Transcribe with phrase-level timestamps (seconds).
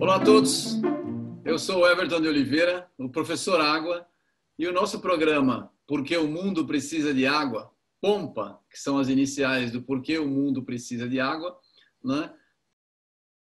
[0.00, 0.80] Olá a todos,
[1.44, 4.04] eu sou Everton de Oliveira, o professor Água,
[4.58, 9.70] e o nosso programa Porque o Mundo Precisa de Água, POMPA, que são as iniciais
[9.70, 11.56] do Porquê o Mundo Precisa de Água,
[12.02, 12.34] né?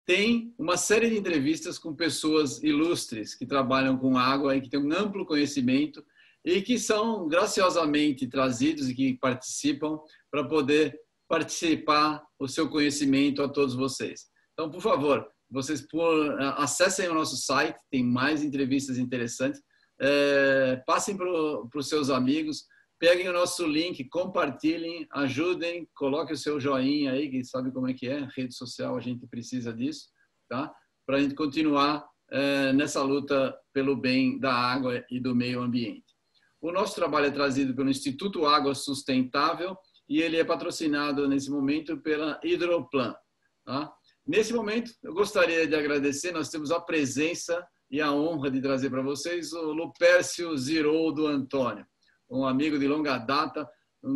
[0.06, 4.82] tem uma série de entrevistas com pessoas ilustres que trabalham com água e que têm
[4.82, 6.04] um amplo conhecimento
[6.48, 10.00] e que são graciosamente trazidos e que participam
[10.32, 10.98] para poder
[11.28, 14.28] participar o seu conhecimento a todos vocês.
[14.54, 19.62] Então, por favor, vocês por, acessem o nosso site, tem mais entrevistas interessantes,
[20.00, 22.64] é, passem para os seus amigos,
[22.98, 27.94] peguem o nosso link, compartilhem, ajudem, coloquem o seu joinha aí, que sabe como é
[27.94, 30.08] que é, rede social, a gente precisa disso,
[30.48, 30.74] tá?
[31.06, 36.07] Para a gente continuar é, nessa luta pelo bem da água e do meio ambiente.
[36.62, 39.78] O nosso trabalho é trazido pelo Instituto Água Sustentável
[40.10, 43.16] e ele é patrocinado nesse momento pela Hidroplan.
[43.66, 43.94] Tá?
[44.26, 48.90] Nesse momento, eu gostaria de agradecer, nós temos a presença e a honra de trazer
[48.90, 51.86] para vocês o Lupércio Ziroldo Antônio
[52.30, 53.68] um amigo de longa data,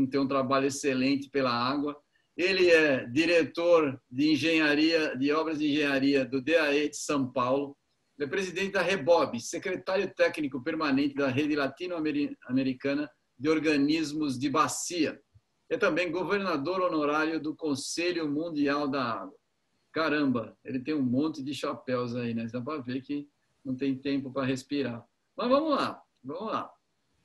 [0.10, 1.98] tem um trabalho excelente pela água.
[2.36, 7.78] Ele é diretor de engenharia, de obras de engenharia do DAE de São Paulo.
[8.22, 15.20] Ele é presidente da Rebob, secretário técnico permanente da Rede Latino-Americana de Organismos de Bacia.
[15.68, 19.36] É também governador honorário do Conselho Mundial da Água.
[19.92, 22.46] Caramba, ele tem um monte de chapéus aí, né?
[22.54, 23.28] Dá para ver que
[23.66, 25.04] não tem tempo para respirar.
[25.36, 26.72] Mas vamos lá, vamos lá.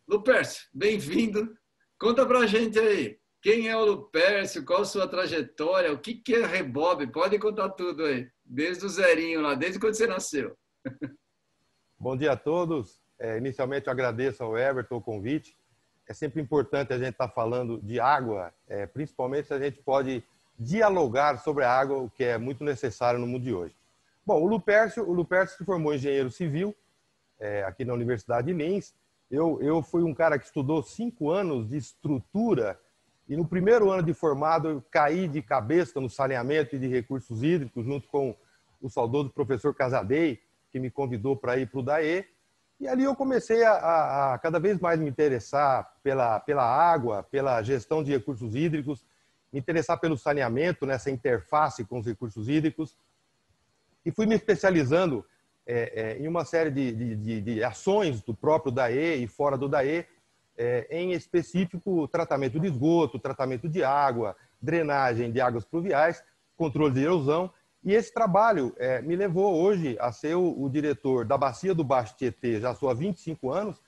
[0.08, 1.54] Lupércio, bem-vindo.
[1.98, 3.18] Conta para a gente aí.
[3.42, 4.64] Quem é o Lupércio?
[4.64, 5.92] Qual sua trajetória?
[5.92, 7.12] O que, que é Rebob?
[7.12, 8.26] Pode contar tudo aí.
[8.42, 10.56] Desde o zerinho lá, desde quando você nasceu.
[11.98, 13.00] Bom dia a todos.
[13.18, 15.56] É, inicialmente, eu agradeço ao Everton o convite.
[16.08, 19.78] É sempre importante a gente estar tá falando de água, é, principalmente se a gente
[19.82, 20.22] pode
[20.58, 23.74] dialogar sobre a água, o que é muito necessário no mundo de hoje.
[24.24, 26.74] Bom, o Lupércio, o Lupércio se formou engenheiro civil
[27.38, 28.94] é, aqui na Universidade de Lins
[29.30, 32.78] eu, eu fui um cara que estudou cinco anos de estrutura
[33.28, 37.42] e no primeiro ano de formado eu caí de cabeça no saneamento e de recursos
[37.42, 38.36] hídricos junto com
[38.80, 40.40] o saudoso professor Casadei,
[40.76, 42.26] que me convidou para ir para o DAE.
[42.78, 47.22] E ali eu comecei a, a, a, cada vez mais me interessar pela, pela água,
[47.22, 49.02] pela gestão de recursos hídricos,
[49.50, 52.94] me interessar pelo saneamento, nessa interface com os recursos hídricos.
[54.04, 55.24] E fui me especializando
[55.66, 59.70] é, é, em uma série de, de, de, ações do próprio DAE e fora do
[59.70, 60.06] DAE,
[60.58, 66.22] é, em específico tratamento de esgoto, tratamento de água, drenagem de águas pluviais,
[66.54, 67.50] controle de erosão.
[67.86, 71.84] E esse trabalho é, me levou hoje a ser o, o, diretor da Bacia do
[71.84, 73.80] Baixo Tietê, já sou há 25 anos,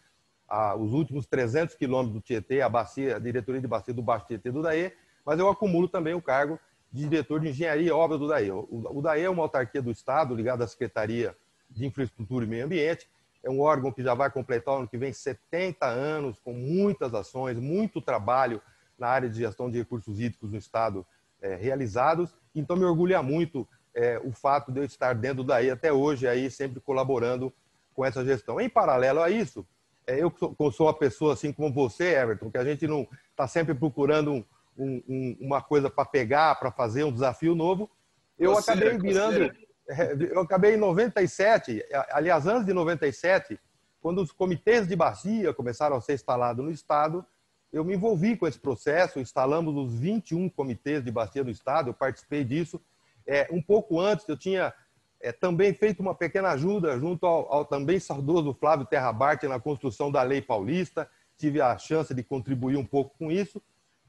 [0.49, 4.27] a, os últimos 300 quilômetros do Tietê, a, bacia, a diretoria de Bacia do Baixo
[4.29, 4.93] Tietê do DAE,
[5.27, 6.61] mas eu acumulo também o cargo
[6.93, 8.53] de diretor de engenharia e obra do DAE.
[8.53, 11.37] O, o DAE é uma autarquia do Estado ligada à Secretaria
[11.69, 13.11] de Infraestrutura e Meio Ambiente.
[13.43, 17.59] É um órgão que já vai completar ano que vem 70 anos, com muitas ações,
[17.59, 18.63] muito trabalho
[18.97, 21.05] na área de gestão de recursos hídricos no Estado
[21.43, 22.33] é, realizados.
[22.55, 23.67] Então, me orgulha muito
[23.99, 27.53] é, o fato de eu estar dentro daí até hoje, aí sempre colaborando
[27.93, 28.61] com essa gestão.
[28.61, 29.67] Em paralelo a isso,
[30.07, 33.49] é, eu sou, sou uma pessoa assim como você, Everton, que a gente não está
[33.49, 37.91] sempre procurando um, um, uma coisa para pegar, para fazer um desafio novo.
[38.39, 39.53] Eu acabei virando
[39.91, 43.59] é, eu acabei em 97, aliás, antes de 97,
[44.01, 47.25] quando os comitês de bacia começaram a ser instalados no Estado,
[47.73, 51.95] eu me envolvi com esse processo, instalamos os 21 comitês de bacia do Estado, eu
[51.95, 52.81] participei disso.
[53.31, 54.73] É, um pouco antes, eu tinha
[55.21, 59.61] é, também feito uma pequena ajuda junto ao, ao também saudoso Flávio Terra Bart na
[59.61, 61.07] construção da Lei Paulista,
[61.37, 63.61] tive a chance de contribuir um pouco com isso.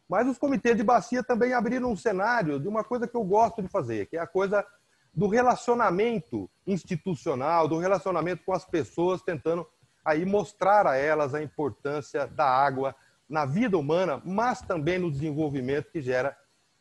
[0.08, 3.62] Mas os comitês de bacia também abriram um cenário de uma coisa que eu gosto
[3.62, 4.66] de fazer, que é a coisa
[5.14, 9.68] do relacionamento institucional, do relacionamento com as pessoas, tentando
[10.04, 12.96] aí mostrar a elas a importância da água
[13.28, 16.36] na vida humana, mas também no desenvolvimento que gera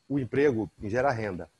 [0.08, 1.50] o emprego, que gera renda.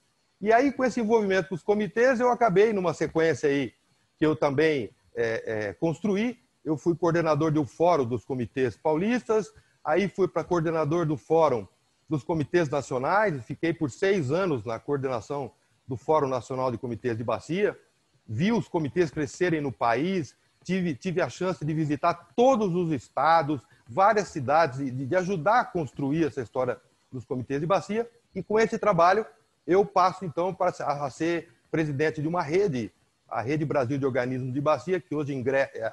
[0.40, 3.72] E aí, com esse envolvimento com os comitês, eu acabei numa sequência aí
[4.16, 6.38] que eu também é, é, construí.
[6.64, 9.52] Eu fui coordenador do Fórum dos Comitês Paulistas,
[9.84, 11.66] aí fui para coordenador do Fórum
[12.08, 15.52] dos Comitês Nacionais, fiquei por seis anos na coordenação
[15.86, 17.78] do Fórum Nacional de Comitês de Bacia,
[18.26, 23.62] vi os comitês crescerem no país, tive, tive a chance de visitar todos os estados,
[23.86, 26.78] várias cidades, de, de ajudar a construir essa história
[27.10, 28.08] dos comitês de bacia.
[28.34, 29.24] E com esse trabalho,
[29.68, 32.90] eu passo então para a ser presidente de uma rede,
[33.28, 35.32] a Rede Brasil de Organismos de Bacia, que hoje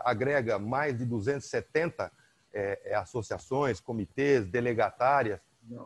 [0.03, 2.09] agrega mais de 270
[2.53, 5.39] é, é, associações, comitês, delegatárias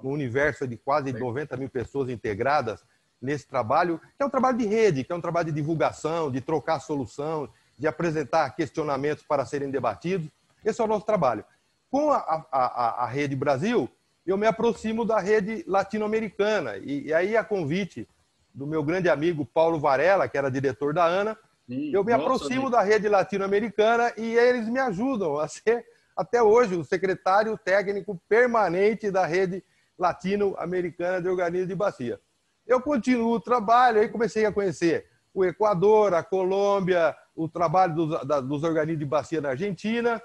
[0.03, 2.83] um universo de quase 90 mil pessoas integradas
[3.21, 6.41] nesse trabalho, que é um trabalho de rede, que é um trabalho de divulgação, de
[6.41, 10.29] trocar solução, de apresentar questionamentos para serem debatidos.
[10.63, 11.43] Esse é o nosso trabalho.
[11.89, 13.89] Com a, a, a Rede Brasil,
[14.25, 16.77] eu me aproximo da rede latino-americana.
[16.77, 18.07] E, e, aí, a convite
[18.53, 21.37] do meu grande amigo Paulo Varela, que era diretor da ANA,
[21.67, 22.69] Sim, eu me aproximo amigo.
[22.69, 25.85] da rede latino-americana e eles me ajudam a ser,
[26.15, 29.63] até hoje, o secretário técnico permanente da rede
[29.97, 32.19] latino-americana de organismos de bacia.
[32.65, 38.27] Eu continuo o trabalho, aí comecei a conhecer o Equador, a Colômbia, o trabalho dos,
[38.27, 40.21] da, dos organismos de bacia na Argentina.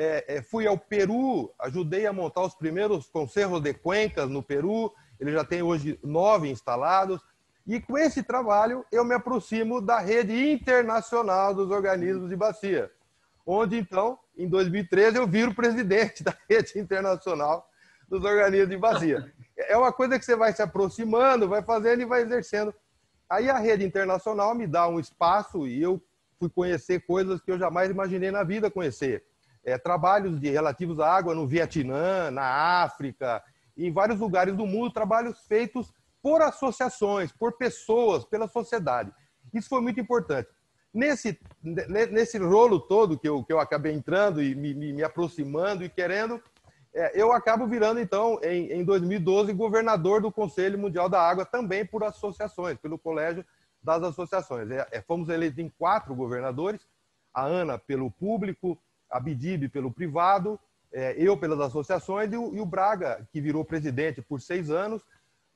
[0.00, 4.94] É, é, fui ao Peru, ajudei a montar os primeiros conselhos de cuencas no Peru.
[5.18, 7.20] Ele já tem hoje nove instalados.
[7.66, 12.88] E com esse trabalho, eu me aproximo da rede internacional dos organismos de bacia,
[13.44, 17.68] onde então, em 2013, eu viro presidente da rede internacional
[18.08, 19.34] dos organismos de bacia.
[19.56, 22.72] É uma coisa que você vai se aproximando, vai fazendo e vai exercendo.
[23.28, 26.00] Aí a rede internacional me dá um espaço e eu
[26.38, 29.24] fui conhecer coisas que eu jamais imaginei na vida conhecer.
[29.64, 33.42] É, trabalhos de relativos à água no Vietnã, na África,
[33.76, 39.12] em vários lugares do mundo, trabalhos feitos por associações, por pessoas, pela sociedade.
[39.52, 40.48] Isso foi muito importante.
[40.92, 45.88] Nesse, nesse rolo todo que eu, que eu acabei entrando e me, me, aproximando e
[45.88, 46.42] querendo,
[46.94, 51.84] é, eu acabo virando, então, em, em 2012, governador do Conselho Mundial da Água, também
[51.84, 53.44] por associações, pelo Colégio
[53.82, 54.70] das Associações.
[54.70, 56.80] É, é, fomos eleitos em quatro governadores,
[57.32, 58.78] a ANA pelo público,
[59.10, 60.58] a BIDIB pelo privado,
[60.92, 65.02] é, eu pelas associações e o, e o, Braga, que virou presidente por seis anos,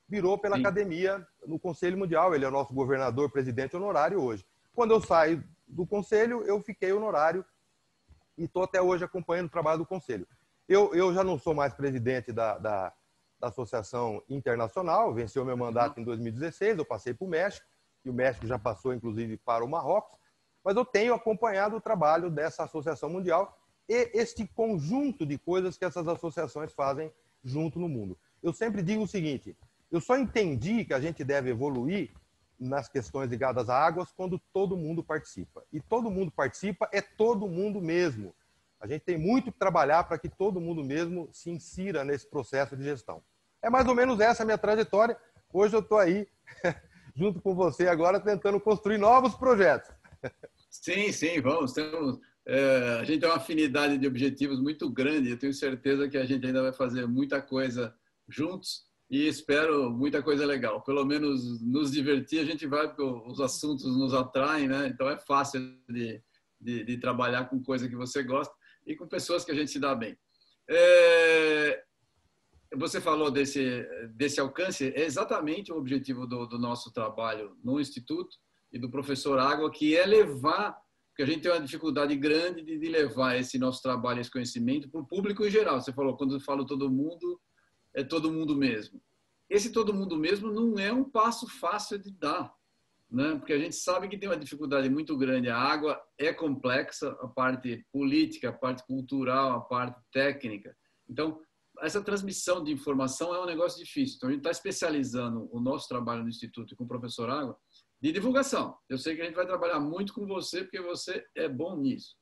[0.08, 0.62] virou pela Sim.
[0.62, 2.34] academia no Conselho Mundial.
[2.34, 4.44] Ele é o nosso governador, presidente honorário hoje.
[4.74, 7.44] Quando eu saio do conselho, eu fiquei honorário
[8.36, 10.26] e estou até hoje acompanhando o trabalho do conselho.
[10.68, 12.92] Eu, eu já não sou mais presidente da, da,
[13.40, 17.66] da Associação Internacional, venceu meu mandato em 2016, eu passei para o México,
[18.04, 20.18] e o México já passou, inclusive, para o Marrocos,
[20.64, 25.84] mas eu tenho acompanhado o trabalho dessa Associação Mundial e este conjunto de coisas que
[25.84, 27.12] essas associações fazem
[27.42, 28.16] junto no mundo.
[28.42, 29.56] Eu sempre digo o seguinte:
[29.90, 32.10] eu só entendi que a gente deve evoluir
[32.58, 35.64] nas questões ligadas a águas quando todo mundo participa.
[35.72, 38.34] E todo mundo participa é todo mundo mesmo.
[38.80, 42.76] A gente tem muito que trabalhar para que todo mundo mesmo se insira nesse processo
[42.76, 43.22] de gestão.
[43.60, 45.16] É mais ou menos essa a minha trajetória.
[45.52, 46.26] Hoje eu estou aí,
[47.14, 49.90] junto com você agora, tentando construir novos projetos.
[50.70, 51.72] Sim, sim, vamos.
[51.72, 55.30] Temos, é, a gente tem uma afinidade de objetivos muito grande.
[55.30, 57.94] Eu tenho certeza que a gente ainda vai fazer muita coisa
[58.28, 60.82] juntos e espero muita coisa legal.
[60.82, 64.86] Pelo menos nos divertir, a gente vai, porque os assuntos nos atraem, né?
[64.86, 66.22] Então é fácil de,
[66.60, 68.54] de, de trabalhar com coisa que você gosta
[68.86, 70.16] e com pessoas que a gente se dá bem.
[70.68, 71.82] É,
[72.74, 78.36] você falou desse, desse alcance, é exatamente o objetivo do, do, nosso trabalho no Instituto
[78.72, 80.76] e do professor Água, que é levar,
[81.08, 85.00] porque a gente tem uma dificuldade grande de, levar esse nosso trabalho, esse conhecimento para
[85.00, 85.80] o público em geral.
[85.80, 87.40] Você falou, quando eu falo todo mundo,
[87.94, 89.00] é todo mundo mesmo.
[89.50, 92.50] Esse todo mundo mesmo não é um passo fácil de dar
[93.12, 93.36] né?
[93.36, 95.50] porque a gente sabe que tem uma dificuldade muito grande.
[95.50, 100.74] A água é complexa, a parte política, a parte cultural, a parte técnica.
[101.08, 101.38] Então,
[101.80, 104.16] essa transmissão de informação é um negócio difícil.
[104.16, 107.56] Então, a gente está especializando o nosso trabalho no Instituto com o professor Água
[108.02, 108.76] de divulgação.
[108.88, 112.16] Eu sei que a gente vai trabalhar muito com você, porque você é bom nisso.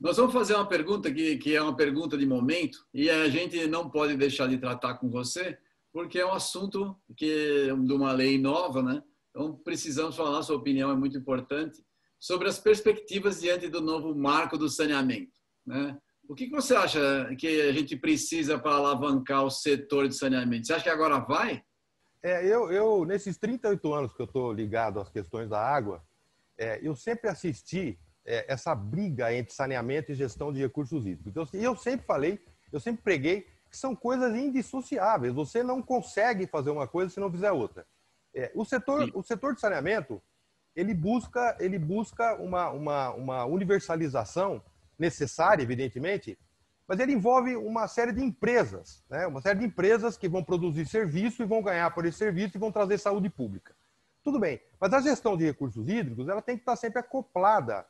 [0.00, 3.66] Nós vamos fazer uma pergunta que, que é uma pergunta de momento, e a gente
[3.66, 5.58] não pode deixar de tratar com você,
[5.92, 9.02] porque é um assunto que de uma lei nova, né?
[9.30, 11.84] Então, precisamos falar, sua opinião é muito importante,
[12.18, 15.32] sobre as perspectivas diante do novo marco do saneamento.
[15.66, 15.98] Né?
[16.28, 20.66] O que você acha que a gente precisa para alavancar o setor de saneamento?
[20.66, 21.62] Você acha que agora vai?
[22.26, 26.02] É, eu, eu, nesses 38 anos que eu estou ligado às questões da água,
[26.58, 31.30] é, eu sempre assisti é, essa briga entre saneamento e gestão de recursos hídricos.
[31.30, 35.32] Então, e eu sempre falei, eu sempre preguei que são coisas indissociáveis.
[35.34, 37.86] Você não consegue fazer uma coisa se não fizer outra.
[38.34, 40.20] É, o, setor, o setor de saneamento,
[40.74, 44.60] ele busca, ele busca uma, uma, uma universalização
[44.98, 46.36] necessária, evidentemente,
[46.86, 49.26] mas ele envolve uma série de empresas, né?
[49.26, 52.60] uma série de empresas que vão produzir serviço e vão ganhar por esse serviço e
[52.60, 53.74] vão trazer saúde pública.
[54.22, 57.86] Tudo bem, mas a gestão de recursos hídricos ela tem que estar sempre acoplada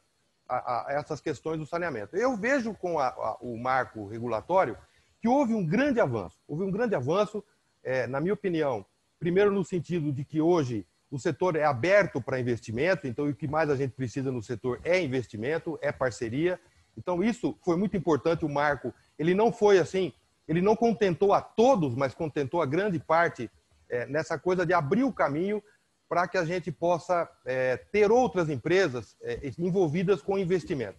[0.49, 2.17] a, a essas questões do saneamento.
[2.17, 4.77] Eu vejo com a, a, o marco regulatório
[5.21, 6.39] que houve um grande avanço.
[6.47, 7.43] Houve um grande avanço,
[7.83, 8.85] é, na minha opinião,
[9.19, 13.49] Primeiro, no sentido de que hoje o setor é aberto para investimento, então o que
[13.49, 16.61] mais a gente precisa no setor é investimento, é parceria.
[16.97, 18.45] Então, isso foi muito importante.
[18.45, 20.13] O marco, ele não foi assim
[20.49, 23.51] ele não contentou a todos, mas contentou a grande parte
[23.89, 25.63] é, nessa coisa de abrir o caminho
[26.09, 30.99] para que a gente possa é, ter outras empresas é, envolvidas com investimento.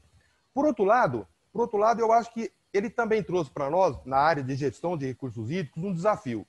[0.54, 4.18] Por outro lado, por outro lado, eu acho que ele também trouxe para nós, na
[4.18, 6.46] área de gestão de recursos hídricos, um desafio.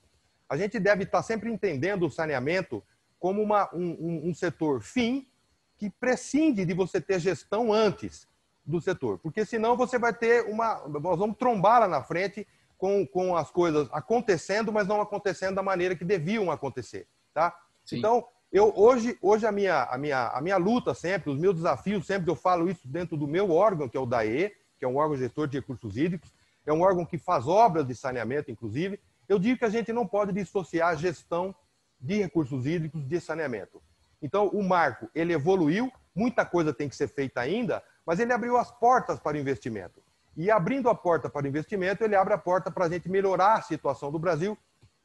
[0.48, 2.82] A gente deve estar sempre entendendo o saneamento
[3.18, 5.28] como uma, um, um, setor fim
[5.76, 8.26] que prescinde de você ter gestão antes
[8.68, 10.86] do setor, porque senão você vai ter uma.
[10.86, 12.46] Nós vamos trombar lá na frente
[12.76, 17.08] com, com as coisas acontecendo, mas não acontecendo da maneira que deviam acontecer.
[17.32, 17.56] Tá?
[17.90, 22.06] Então, eu hoje, hoje a, minha, a, minha, a minha luta sempre, os meus desafios,
[22.06, 24.96] sempre eu falo isso dentro do meu órgão, que é o DAE, que é um
[24.96, 26.30] órgão gestor de recursos hídricos,
[26.66, 29.00] é um órgão que faz obras de saneamento, inclusive.
[29.26, 31.54] Eu digo que a gente não pode dissociar a gestão
[31.98, 33.82] de recursos hídricos de saneamento.
[34.20, 38.56] Então, o marco, ele evoluiu, muita coisa tem que ser feita ainda, mas ele abriu
[38.56, 40.02] as portas para o investimento.
[40.34, 43.58] E abrindo a porta para o investimento, ele abre a porta para a gente melhorar
[43.58, 44.56] a situação do Brasil,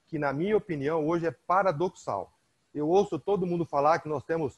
[0.07, 2.31] que, na minha opinião, hoje é paradoxal.
[2.73, 4.57] Eu ouço todo mundo falar que nós temos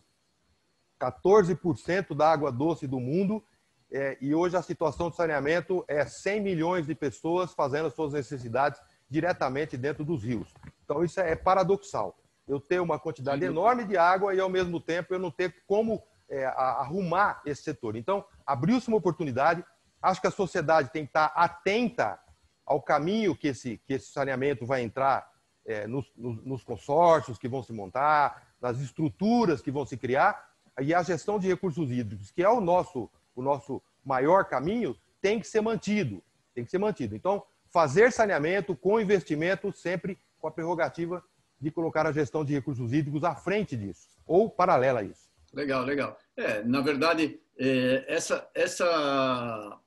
[1.01, 3.43] 14% da água doce do mundo
[3.91, 8.79] é, e hoje a situação de saneamento é 100 milhões de pessoas fazendo suas necessidades
[9.09, 10.53] diretamente dentro dos rios.
[10.83, 12.15] Então isso é paradoxal.
[12.47, 16.03] Eu ter uma quantidade enorme de água e ao mesmo tempo eu não ter como
[16.29, 17.95] é, arrumar esse setor.
[17.95, 19.63] Então abriu-se uma oportunidade.
[20.01, 22.19] Acho que a sociedade tem que estar atenta
[22.65, 25.29] ao caminho que esse, que esse saneamento vai entrar
[25.65, 30.93] é, nos, nos, consórcios que vão se montar, nas estruturas que vão se criar e
[30.93, 35.47] a gestão de recursos hídricos, que é o nosso o nosso maior caminho, tem que
[35.47, 36.23] ser mantido.
[36.53, 37.15] Tem que ser mantido.
[37.15, 41.23] Então, fazer saneamento com investimento sempre com a prerrogativa
[41.59, 45.24] de colocar a gestão de recursos hídricos à frente disso, ou paralela a isso.
[45.55, 46.17] Legal, legal.
[46.35, 49.79] É, na verdade, é, essa, essa,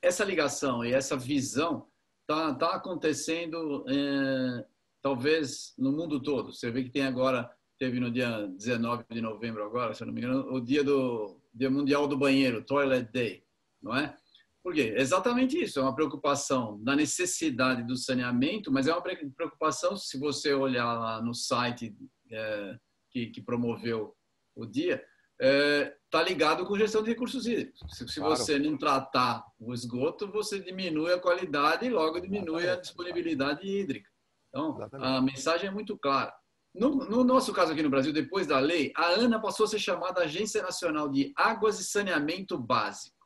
[0.00, 1.88] essa ligação e essa visão
[2.22, 4.64] está tá acontecendo é,
[5.02, 6.52] talvez no mundo todo.
[6.52, 10.20] Você vê que tem agora, teve no dia 19 de novembro agora, se não me
[10.20, 13.42] engano, o dia do Dia Mundial do Banheiro, Toilet Day,
[13.82, 14.16] não é?
[14.62, 14.94] Por quê?
[14.96, 20.52] Exatamente isso, é uma preocupação da necessidade do saneamento, mas é uma preocupação, se você
[20.54, 21.96] olhar lá no site
[22.30, 22.76] é,
[23.10, 24.12] que, que, promoveu
[24.56, 25.04] o dia,
[25.38, 27.80] está é, tá ligado com gestão de recursos hídricos.
[27.90, 28.36] Se, se claro.
[28.36, 34.10] você não tratar o esgoto, você diminui a qualidade e logo diminui a disponibilidade hídrica.
[34.48, 35.08] Então, Exatamente.
[35.08, 36.34] a mensagem é muito clara.
[36.74, 39.78] No, no, nosso caso aqui no Brasil, depois da lei, a ANA passou a ser
[39.78, 43.16] chamada Agência Nacional de Águas e Saneamento Básico.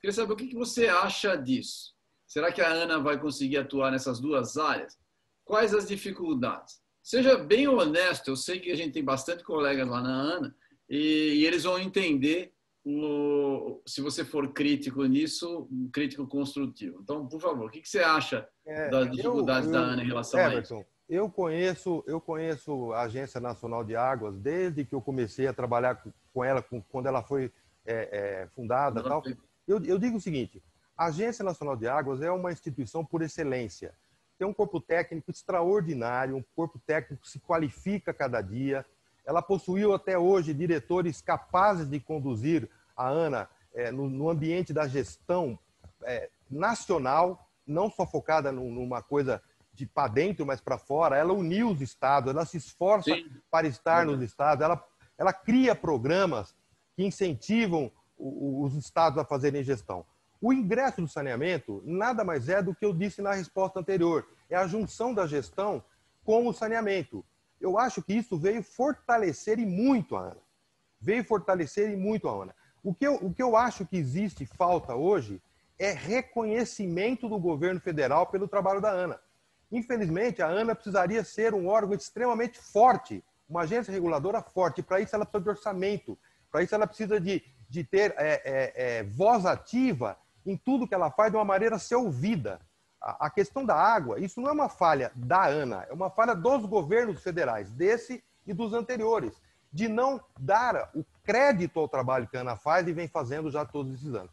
[0.00, 1.94] Queria saber o que, que você acha disso.
[2.26, 4.98] Será que a ANA vai conseguir atuar nessas duas áreas?
[5.44, 6.82] Quais as dificuldades?
[7.02, 10.54] Seja bem honesto, eu sei que a gente tem bastante colegas lá na ANA
[10.92, 12.52] e, e eles vão entender
[12.84, 16.98] o, se você for crítico nisso, um crítico construtivo.
[17.02, 20.02] Então, por favor, o que, que você acha é, das dificuldades eu, eu, da ANA
[20.02, 20.88] em relação Everton, a isso?
[21.08, 26.02] Eu conheço, eu conheço a Agência Nacional de Águas desde que eu comecei a trabalhar
[26.32, 27.50] com ela, quando ela foi
[27.86, 29.02] é, é, fundada.
[29.02, 29.22] Tal.
[29.66, 30.62] Eu, eu digo o seguinte:
[30.94, 33.94] a Agência Nacional de Águas é uma instituição por excelência.
[34.38, 38.84] Tem um corpo técnico extraordinário, um corpo técnico que se qualifica cada dia.
[39.24, 44.86] Ela possuiu até hoje diretores capazes de conduzir a ANA é, no, no, ambiente da
[44.86, 45.58] gestão
[46.02, 51.16] é, nacional, não só focada numa coisa de para dentro, mas para fora.
[51.16, 53.30] Ela uniu os estados, ela se esforça Sim.
[53.50, 54.84] para estar nos estados, ela,
[55.16, 56.54] ela cria programas
[56.94, 60.04] que incentivam os estados a fazerem gestão.
[60.40, 64.56] O ingresso do saneamento nada mais é do que eu disse na resposta anterior, é
[64.56, 65.82] a junção da gestão
[66.24, 67.24] com o saneamento.
[67.62, 70.42] Eu acho que isso veio fortalecer e muito a ANA.
[71.00, 72.54] Veio fortalecer e muito a ANA.
[72.82, 75.40] O que eu, o que eu acho que existe falta hoje
[75.78, 79.20] é reconhecimento do governo federal pelo trabalho da ANA.
[79.70, 84.82] Infelizmente, a ANA precisaria ser um órgão extremamente forte, uma agência reguladora forte.
[84.82, 86.18] Para isso, ela precisa de orçamento.
[86.50, 90.94] Para isso, ela precisa de, de ter é, é, é, voz ativa em tudo que
[90.94, 92.60] ela faz de uma maneira a ser ouvida.
[93.02, 96.64] A, questão da água, isso não é uma falha da ANA, é uma falha dos
[96.66, 99.42] governos federais, desse e dos anteriores,
[99.72, 103.64] de não dar o crédito ao trabalho que a ANA faz e vem fazendo já
[103.64, 104.30] todos esses anos.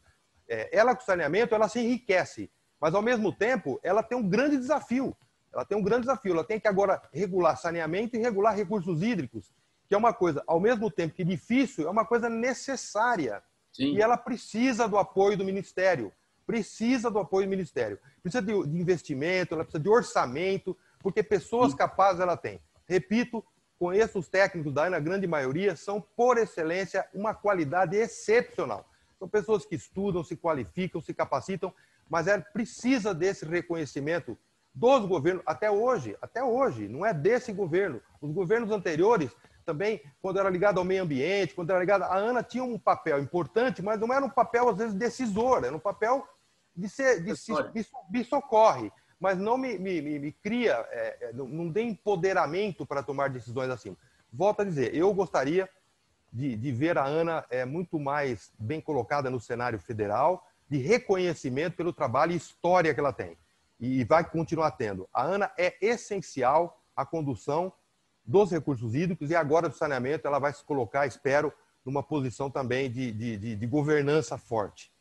[0.48, 2.50] É, ela, com saneamento, ela se enriquece,
[2.80, 5.16] mas, ao mesmo tempo, ela tem um grande desafio,
[5.54, 6.34] ela tem um grande desafio.
[6.34, 9.52] Ela tem que agora regular saneamento e regular recursos hídricos,
[9.88, 13.44] que é uma coisa, ao mesmo tempo que difícil, é uma coisa necessária.
[13.72, 13.96] Sim.
[13.96, 16.12] E ela precisa do apoio do Ministério.
[16.50, 18.00] Precisa do apoio do Ministério.
[18.24, 21.78] Precisa de, de investimento, ela precisa de orçamento, porque pessoas Sim.
[21.78, 22.60] capazes ela tem.
[22.88, 23.46] Repito,
[23.78, 28.90] conheço os técnicos da ANA, a grande maioria, são, por excelência, uma qualidade excepcional.
[29.20, 31.72] São pessoas que estudam, se qualificam, se capacitam,
[32.10, 34.36] mas ela precisa desse reconhecimento
[34.74, 38.02] dos governos, até hoje, até hoje, não é desse governo.
[38.20, 39.30] Os governos anteriores
[39.64, 42.06] também, quando era ligado ao meio ambiente, quando era ligado.
[42.06, 45.76] A ANA tinha um papel importante, mas não era um papel, às vezes, decisor, era
[45.76, 46.28] um papel
[46.80, 51.18] de, ser, de, se, de, de socorre, mas não me, me, me, me cria, é,
[51.22, 53.96] é não, não tem empoderamento para tomar decisões assim.
[54.32, 55.70] Volto a dizer, eu gostaria
[56.32, 61.76] de, de ver a ANA é, muito mais bem colocada no cenário federal, de reconhecimento
[61.76, 63.38] pelo trabalho e história que ela tem.
[63.80, 65.10] E vai continuar tendo.
[65.14, 67.74] A ANA é essencial à condução
[68.24, 71.52] dos recursos hídricos e agora do saneamento ela vai se colocar, espero,
[71.84, 74.92] numa posição também de, de, de, de governança forte.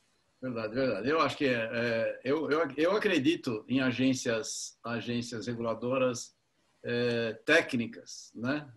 [0.41, 1.09] Verdade, verdade.
[1.09, 6.37] Eu acho que é, é, eu, eu, eu acredito em agências, agências reguladoras
[6.85, 8.71] é, técnicas, né,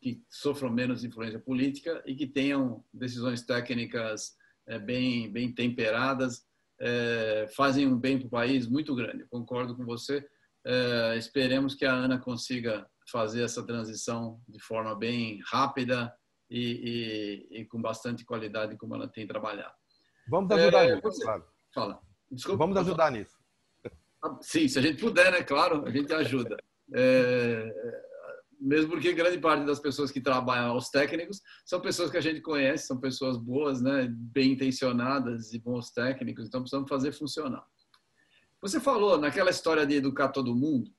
[0.00, 4.36] que sofram menos influência política e que tenham decisões técnicas
[4.68, 6.46] é, bem, bem temperadas,
[6.80, 9.22] é, fazem um bem para o país muito grande.
[9.22, 10.24] Eu concordo com você.
[10.64, 16.14] É, esperemos que a Ana consiga fazer essa transição de forma bem rápida
[16.48, 19.77] e, e, e com bastante qualidade, como ela tem trabalhado.
[20.28, 21.24] Vamos ajudar é, nisso, você...
[21.24, 21.44] claro.
[21.74, 22.00] Fala.
[22.30, 23.36] Desculpa, Vamos ajudar nisso.
[24.40, 25.42] Sim, se a gente puder, né?
[25.42, 26.56] Claro, a gente ajuda.
[26.92, 27.72] É,
[28.60, 32.40] mesmo porque grande parte das pessoas que trabalham, os técnicos, são pessoas que a gente
[32.40, 37.64] conhece, são pessoas boas, né, bem intencionadas e bons técnicos, então precisamos fazer funcionar.
[38.60, 40.90] Você falou naquela história de educar todo mundo,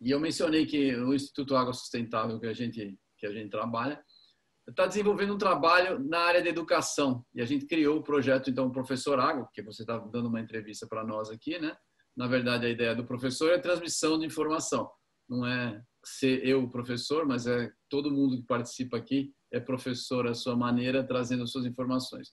[0.00, 3.98] e eu mencionei que o Instituto Água Sustentável que a gente que a gente trabalha
[4.68, 8.70] está desenvolvendo um trabalho na área da educação e a gente criou o projeto então
[8.70, 11.76] Professor Água, que você está dando uma entrevista para nós aqui, né?
[12.16, 14.90] Na verdade a ideia do professor é a transmissão de informação
[15.28, 20.26] não é ser eu o professor, mas é todo mundo que participa aqui é professor
[20.26, 22.32] à sua maneira, trazendo suas informações.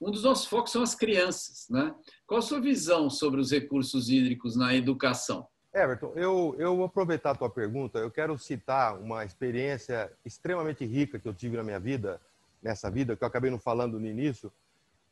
[0.00, 1.94] Um dos nossos focos são as crianças, né?
[2.26, 5.46] Qual a sua visão sobre os recursos hídricos na educação?
[5.76, 7.98] Everton, eu, eu vou aproveitar a tua pergunta.
[7.98, 12.18] Eu quero citar uma experiência extremamente rica que eu tive na minha vida,
[12.62, 14.50] nessa vida, que eu acabei não falando no início,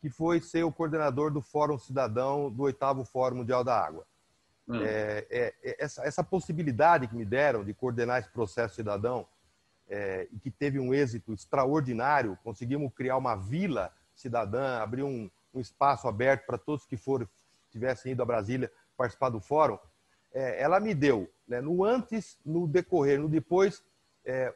[0.00, 4.06] que foi ser o coordenador do Fórum Cidadão do oitavo Fórum Mundial da Água.
[4.66, 4.82] Hum.
[4.82, 9.26] É, é, é, essa, essa, possibilidade que me deram de coordenar esse processo cidadão
[9.86, 15.60] é, e que teve um êxito extraordinário, conseguimos criar uma vila cidadã, abrir um, um
[15.60, 17.28] espaço aberto para todos que foram,
[17.70, 19.78] tivessem ido a Brasília participar do fórum,
[20.34, 23.82] é, ela me deu, né, no antes, no decorrer, no depois,
[24.24, 24.52] é,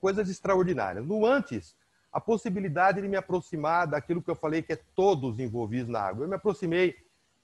[0.00, 1.04] coisas extraordinárias.
[1.04, 1.76] No antes,
[2.12, 6.24] a possibilidade de me aproximar daquilo que eu falei que é todos envolvidos na água.
[6.24, 6.96] Eu me aproximei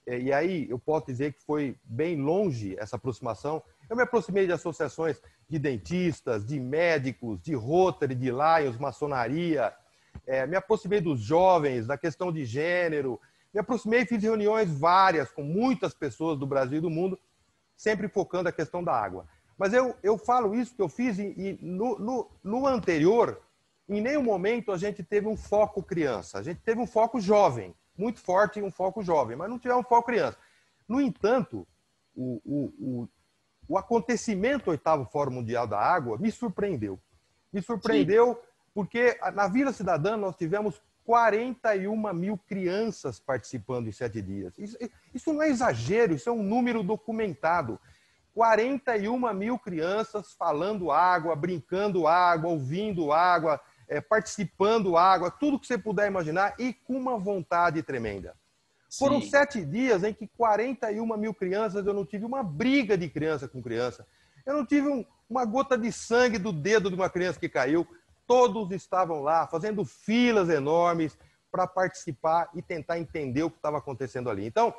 [0.05, 3.61] é, e aí eu posso dizer que foi bem longe essa aproximação.
[3.89, 9.73] Eu me aproximei de associações de dentistas, de médicos, de Rotary, de Lions, maçonaria.
[10.25, 13.19] É, me aproximei dos jovens, da questão de gênero.
[13.53, 17.19] Me aproximei fiz reuniões várias com muitas pessoas do Brasil e do mundo,
[17.75, 19.27] sempre focando a questão da água.
[19.57, 23.41] Mas eu, eu falo isso que eu fiz e, e no, no, no anterior,
[23.87, 27.75] em nenhum momento a gente teve um foco criança, a gente teve um foco jovem
[27.97, 30.37] muito forte um foco jovem, mas não tiver um foco criança.
[30.87, 31.67] No entanto,
[32.15, 33.09] o, o, o,
[33.67, 36.99] o acontecimento do oitavo Fórum Mundial da Água me surpreendeu.
[37.51, 38.41] Me surpreendeu Sim.
[38.73, 44.53] porque na Vila Cidadã nós tivemos 41 mil crianças participando em sete dias.
[44.57, 44.77] Isso,
[45.13, 47.79] isso, não é exagero, isso é um número documentado.
[48.33, 55.77] 41 mil crianças falando água, brincando água, ouvindo água, é, participando água, tudo que você
[55.77, 58.35] puder imaginar e com uma vontade tremenda.
[58.89, 59.05] Sim.
[59.05, 63.47] Foram sete dias em que 41 mil crianças, eu não tive uma briga de criança
[63.47, 64.05] com criança.
[64.45, 67.87] Eu não tive um, uma gota de sangue do dedo de uma criança que caiu.
[68.25, 71.17] Todos estavam lá, fazendo filas enormes
[71.51, 74.45] para participar e tentar entender o que estava acontecendo ali.
[74.45, 74.73] Então,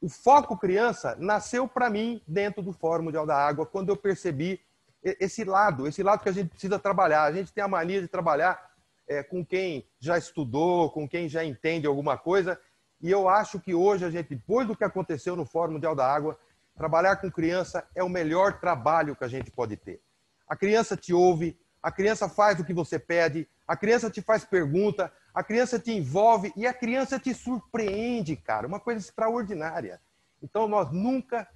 [0.00, 4.60] o foco criança nasceu para mim dentro do Fórum Mundial da Água, quando eu percebi
[5.02, 7.24] esse lado, esse lado que a gente precisa trabalhar.
[7.24, 8.70] A gente tem a mania de trabalhar
[9.08, 12.60] é, com quem já estudou, com quem já entende alguma coisa.
[13.00, 16.06] E eu acho que hoje a gente, depois do que aconteceu no Fórum Mundial da
[16.06, 16.38] Água,
[16.76, 20.00] trabalhar com criança é o melhor trabalho que a gente pode ter.
[20.46, 24.44] A criança te ouve, a criança faz o que você pede, a criança te faz
[24.44, 30.00] pergunta, a criança te envolve e a criança te surpreende, cara, uma coisa extraordinária.
[30.42, 31.48] Então nós nunca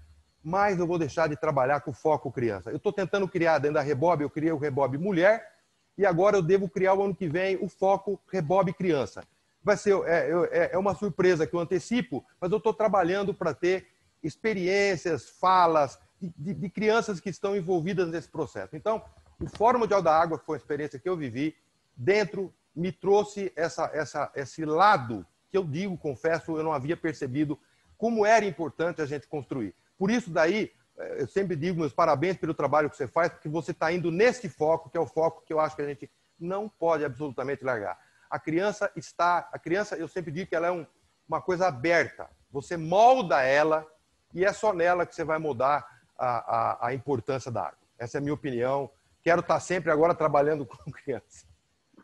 [0.42, 2.70] mais eu vou deixar de trabalhar com foco criança.
[2.70, 5.54] Eu estou tentando criar dentro da Rebob, eu criei o Rebob Mulher,
[5.96, 9.24] e agora eu devo criar o ano que vem o foco Rebob Criança.
[9.62, 13.54] Vai ser é, é, é uma surpresa que eu antecipo, mas eu estou trabalhando para
[13.54, 13.86] ter
[14.22, 18.76] experiências, falas de, de, de, crianças que estão envolvidas nesse processo.
[18.76, 19.02] Então,
[19.40, 21.56] o Fórum Mundial da Água, que foi uma experiência que eu vivi,
[21.96, 27.58] dentro me trouxe essa, essa, esse lado que eu digo, confesso, eu não havia percebido
[27.96, 29.74] como era importante a gente construir.
[29.96, 33.48] Por isso daí é, eu sempre digo meus parabéns pelo trabalho que você faz, porque
[33.48, 36.10] você está indo nesse foco, que é o foco que eu acho que a gente
[36.38, 37.98] não pode absolutamente largar.
[38.28, 40.86] A criança está, a criança, eu sempre digo que ela é um,
[41.28, 42.28] uma coisa aberta.
[42.50, 43.86] Você molda ela
[44.32, 45.86] e é só nela que você vai mudar
[46.18, 47.78] a, a, a importância da água.
[47.98, 48.90] Essa é a minha opinião.
[49.24, 51.46] Quero estar sempre agora trabalhando com criança.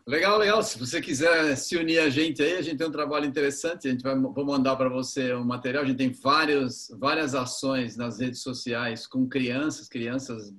[0.07, 0.63] Legal, legal.
[0.63, 3.87] Se você quiser se unir a gente aí, a gente tem um trabalho interessante.
[3.87, 5.83] A gente vai vou mandar para você um material.
[5.83, 10.51] A gente tem vários, várias ações nas redes sociais com crianças, crianças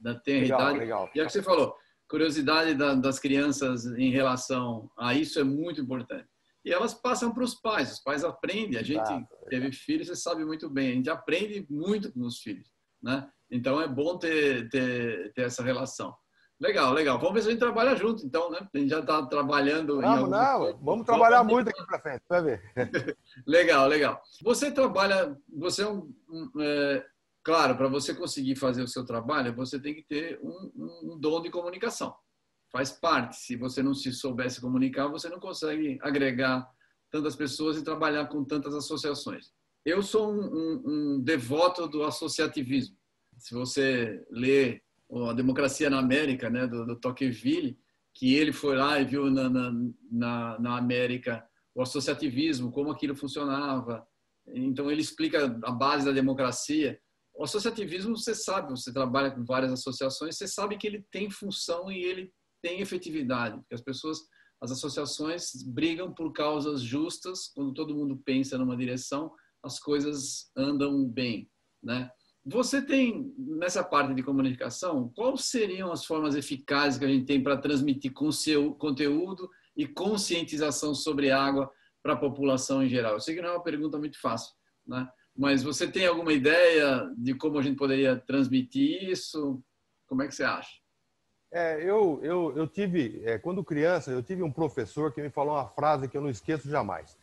[0.00, 0.78] da tenra legal, idade.
[0.78, 1.10] Legal.
[1.14, 1.74] E é o que você falou,
[2.08, 6.26] curiosidade das crianças em relação a isso é muito importante.
[6.64, 7.92] E elas passam para os pais.
[7.92, 8.78] Os pais aprendem.
[8.78, 9.08] A gente
[9.50, 10.90] teve filhos, você sabe muito bem.
[10.90, 12.68] A gente aprende muito com os filhos,
[13.02, 13.28] né?
[13.50, 16.14] Então é bom ter, ter, ter essa relação.
[16.58, 17.18] Legal, legal.
[17.18, 18.66] Vamos ver se a gente trabalha junto, então, né?
[18.74, 20.00] A gente já está trabalhando.
[20.00, 21.52] Vamos, não, vamos trabalhar vamos...
[21.52, 22.62] muito aqui para frente, vai ver.
[23.46, 24.22] legal, legal.
[24.42, 26.10] Você trabalha, você é um.
[26.30, 27.04] um é,
[27.44, 31.42] claro, para você conseguir fazer o seu trabalho, você tem que ter um, um dom
[31.42, 32.14] de comunicação.
[32.72, 33.36] Faz parte.
[33.36, 36.66] Se você não se soubesse comunicar, você não consegue agregar
[37.10, 39.52] tantas pessoas e trabalhar com tantas associações.
[39.84, 42.96] Eu sou um, um devoto do associativismo.
[43.38, 44.82] Se você ler
[45.28, 47.78] a democracia na América, né, do, do Tocqueville,
[48.14, 49.48] que ele foi lá e viu na,
[50.10, 54.06] na, na América o associativismo, como aquilo funcionava.
[54.48, 56.98] Então, ele explica a base da democracia.
[57.34, 61.92] O associativismo, você sabe, você trabalha com várias associações, você sabe que ele tem função
[61.92, 63.58] e ele tem efetividade.
[63.58, 64.18] Porque as pessoas,
[64.62, 69.30] as associações brigam por causas justas, quando todo mundo pensa numa direção,
[69.62, 71.50] as coisas andam bem,
[71.82, 72.10] né?
[72.48, 77.42] Você tem, nessa parte de comunicação, quais seriam as formas eficazes que a gente tem
[77.42, 81.68] para transmitir conteúdo e conscientização sobre água
[82.00, 83.14] para a população em geral?
[83.14, 84.54] Eu sei que não é uma pergunta muito fácil,
[84.86, 85.08] né?
[85.36, 89.60] mas você tem alguma ideia de como a gente poderia transmitir isso?
[90.06, 90.70] Como é que você acha?
[91.52, 95.54] É, eu, eu, eu tive, é, quando criança, eu tive um professor que me falou
[95.54, 97.18] uma frase que eu não esqueço jamais.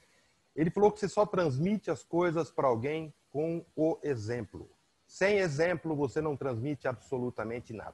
[0.53, 4.69] Ele falou que você só transmite as coisas para alguém com o exemplo.
[5.13, 7.93] Sem exemplo, você não transmite absolutamente nada.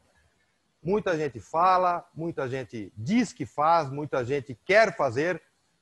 [0.82, 5.42] Muita gente fala, muita gente diz que faz, muita gente quer fazer,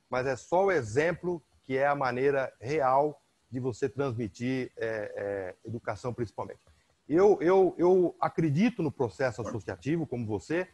[0.09, 3.21] mas é só o exemplo que é a maneira real
[3.51, 6.59] de você transmitir é, é, educação, principalmente.
[7.07, 10.67] Eu, eu, eu acredito no processo associativo, como você,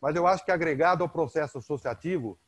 [0.00, 2.38] mas eu acho que agregado ao processo associativo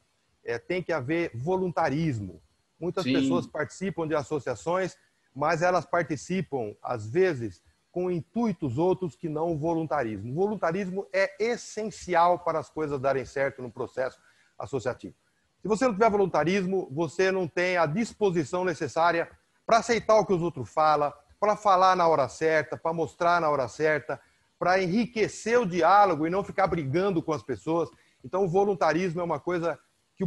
[0.42, 2.40] é, tem que haver voluntarismo.
[2.80, 3.12] Muitas Sim.
[3.12, 4.96] pessoas participam de associações
[5.34, 10.32] mas elas participam, às vezes, com intuitos outros que não o voluntarismo.
[10.32, 14.20] O voluntarismo é essencial para as coisas darem certo no processo
[14.58, 15.14] associativo.
[15.60, 19.28] Se você não tiver voluntarismo, você não tem a disposição necessária
[19.66, 23.50] para aceitar o que os outros falam, para falar na hora certa, para mostrar na
[23.50, 24.20] hora certa,
[24.58, 27.88] para enriquecer o diálogo e não ficar brigando com as pessoas.
[28.24, 29.78] Então, o voluntarismo é uma coisa
[30.16, 30.24] que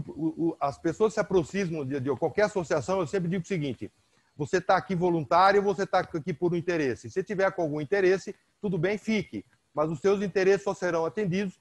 [0.60, 3.00] as pessoas se aproximam de qualquer associação.
[3.00, 3.92] Eu sempre digo o seguinte:
[4.42, 7.12] você está aqui voluntário, você está aqui por um interesse.
[7.12, 9.46] Se tiver com algum interesse, tudo bem, fique.
[9.72, 11.60] Mas os seus interesses só serão atendidos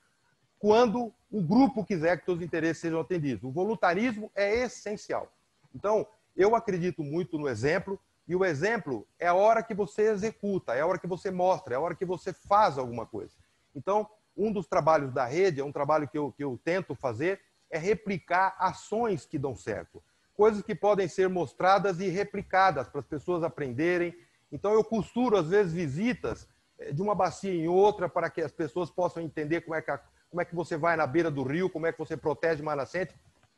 [0.59, 3.45] quando o grupo quiser que seus interesses sejam atendidos.
[3.45, 5.31] O voluntarismo é essencial.
[5.75, 10.73] Então, eu acredito muito no exemplo, e o exemplo é a hora que você executa,
[10.75, 13.35] é a hora que você mostra, é a hora que você faz alguma coisa.
[13.75, 17.43] Então, um dos trabalhos da rede, é um trabalho que eu, que eu tento fazer,
[17.69, 20.03] é replicar ações que dão certo
[20.41, 24.17] coisas que podem ser mostradas e replicadas para as pessoas aprenderem.
[24.51, 26.49] Então, eu costuro, às vezes, visitas
[26.79, 29.91] eh, de uma bacia em outra para que as pessoas possam entender como é que,
[29.91, 30.01] a,
[30.31, 32.75] como é que você vai na beira do rio, como é que você protege uma
[32.75, 33.15] nascente,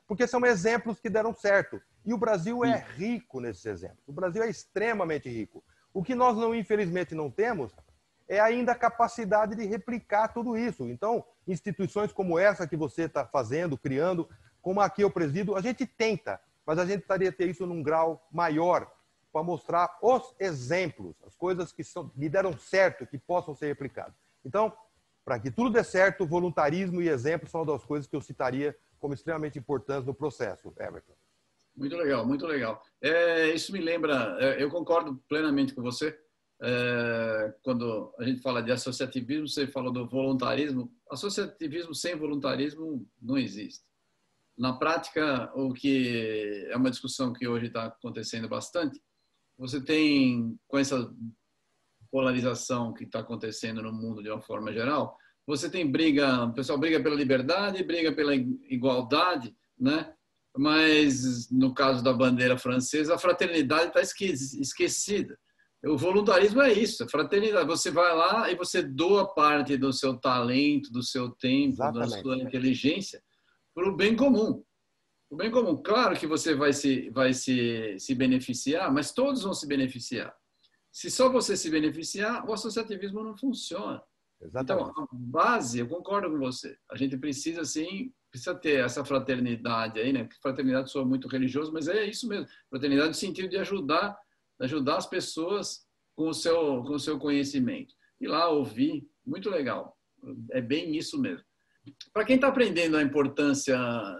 [0.08, 1.80] porque são exemplos que deram certo.
[2.04, 4.02] E o Brasil é rico nesses exemplos.
[4.08, 5.62] O Brasil é extremamente rico.
[5.94, 7.72] O que nós, não, infelizmente, não temos
[8.26, 10.88] é ainda a capacidade de replicar tudo isso.
[10.88, 14.28] Então, instituições como essa que você está fazendo, criando,
[14.60, 18.26] como aqui eu presido, a gente tenta mas a gente precisaria ter isso num grau
[18.32, 18.90] maior
[19.32, 24.14] para mostrar os exemplos, as coisas que são, deram certo, que possam ser replicadas.
[24.44, 24.72] Então,
[25.24, 29.14] para que tudo dê certo, voluntarismo e exemplo são das coisas que eu citaria como
[29.14, 31.14] extremamente importantes no processo, Everton.
[31.74, 32.82] Muito legal, muito legal.
[33.00, 36.16] É, isso me lembra, é, eu concordo plenamente com você.
[36.60, 40.92] É, quando a gente fala de associativismo, você falou do voluntarismo.
[41.10, 43.84] Associativismo sem voluntarismo não existe.
[44.56, 49.00] Na prática, o que é uma discussão que hoje está acontecendo bastante,
[49.58, 51.10] você tem, com essa
[52.10, 56.78] polarização que está acontecendo no mundo de uma forma geral, você tem briga, o pessoal
[56.78, 60.12] briga pela liberdade, briga pela igualdade, né?
[60.56, 65.38] Mas no caso da bandeira francesa, a fraternidade está esquecida.
[65.84, 67.66] O voluntarismo é isso, fraternidade.
[67.66, 72.10] Você vai lá e você doa parte do seu talento, do seu tempo, Exatamente.
[72.10, 73.20] da sua inteligência
[73.74, 74.62] para o bem comum.
[75.30, 75.76] O bem comum.
[75.82, 80.34] Claro que você vai se, vai se, se beneficiar, mas todos vão se beneficiar.
[80.90, 84.02] Se só você se beneficiar, o associativismo não funciona.
[84.40, 84.90] Exatamente.
[84.90, 86.76] Então, a base, eu concordo com você.
[86.90, 90.28] A gente precisa, sim, precisa ter essa fraternidade aí, né?
[90.42, 92.46] Fraternidade soa muito religioso, mas é isso mesmo.
[92.68, 94.18] Fraternidade no sentido de ajudar
[94.64, 97.94] ajudar as pessoas com o seu, com o seu conhecimento.
[98.20, 99.96] E lá ouvir, muito legal.
[100.50, 101.44] É bem isso mesmo.
[102.12, 103.76] Para quem está aprendendo a importância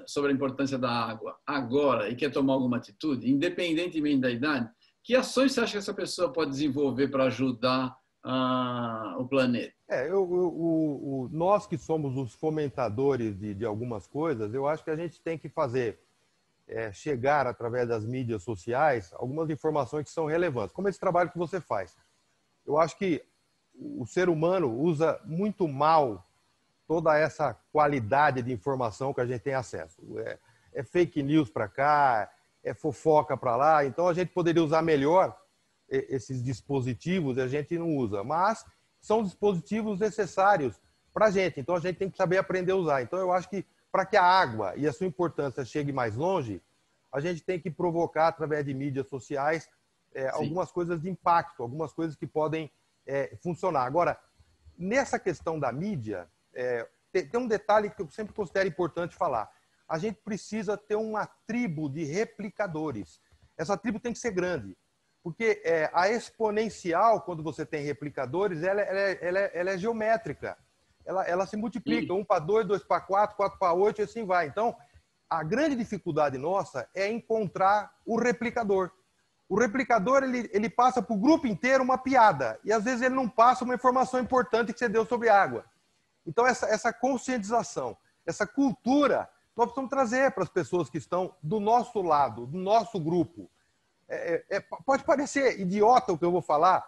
[0.07, 4.69] sobre a importância da água agora e quer tomar alguma atitude, independentemente da idade,
[5.03, 9.75] que ações você acha que essa pessoa pode desenvolver para ajudar uh, o planeta?
[9.89, 14.67] É, eu, eu, o, o, nós que somos os fomentadores de, de algumas coisas, eu
[14.67, 16.01] acho que a gente tem que fazer
[16.67, 21.39] é, chegar através das mídias sociais algumas informações que são relevantes, como esse trabalho que
[21.39, 21.97] você faz.
[22.67, 23.23] Eu acho que
[23.75, 26.27] o ser humano usa muito mal
[26.93, 30.03] toda essa qualidade de informação que a gente tem acesso.
[30.19, 30.39] É,
[30.75, 32.31] é fake news para cá,
[32.63, 35.35] é fofoca para lá, então a gente poderia usar melhor
[35.89, 38.63] esses dispositivos a gente não usa, mas
[39.01, 40.79] são dispositivos necessários
[41.15, 43.01] para a gente, então a gente tem que saber aprender a usar.
[43.01, 46.61] Então eu acho que para que a água e a sua importância chegue mais longe,
[47.11, 49.67] a gente tem que provocar, através de mídias sociais,
[50.15, 52.71] é, algumas coisas de impacto, algumas coisas que podem
[53.07, 53.87] é, funcionar.
[53.87, 54.21] Agora,
[54.79, 59.51] nessa questão da mídia, é, tem, um detalhe que eu sempre considero importante falar.
[59.89, 63.21] A gente precisa ter uma tribo de replicadores.
[63.57, 64.77] Essa tribo tem que ser grande.
[65.23, 70.57] Porque é, a exponencial, quando você tem replicadores, ela, ela, ela, ela é geométrica
[71.05, 72.21] ela, ela se multiplica, Sim.
[72.21, 74.47] 1 para 2, 2 para 4, 4 para 8 e assim vai.
[74.47, 74.77] Então,
[75.29, 78.91] a grande dificuldade nossa é encontrar o replicador.
[79.49, 83.15] O replicador, ele, ele passa para o grupo inteiro uma piada, e às vezes ele
[83.15, 85.65] não passa uma informação importante que você deu sobre água.
[86.27, 91.61] Então, essa, essa conscientização, essa cultura, nós precisamos trazer para as pessoas que estão do
[91.61, 93.51] nosso lado, do nosso grupo.
[94.09, 96.85] É, é, é pode parecer idiota o que eu vou falar,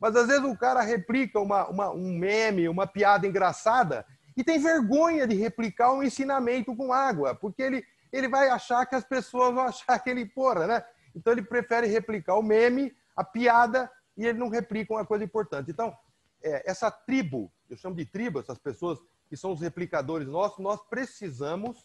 [0.00, 4.58] mas às vezes o cara replica uma, uma, um meme, uma piada engraçada e tem
[4.58, 9.52] vergonha de replicar um ensinamento com água, porque ele, ele vai achar que as pessoas
[9.52, 10.84] vão achar que ele, porra, né?
[11.14, 15.70] Então ele prefere replicar o meme, a piada, e ele não replica uma coisa importante.
[15.70, 15.96] Então,
[16.42, 20.80] é, essa tribo, eu chamo de tribo, essas pessoas que são os replicadores nossos, nós
[20.88, 21.84] precisamos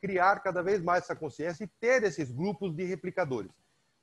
[0.00, 3.52] criar cada vez mais essa consciência e ter esses grupos de replicadores.